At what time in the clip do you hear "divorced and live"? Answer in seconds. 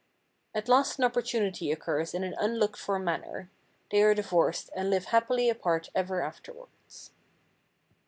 4.15-5.05